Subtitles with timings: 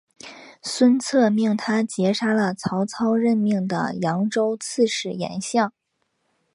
[0.63, 5.71] 孙策命他截杀了曹操任命的扬州刺史严象。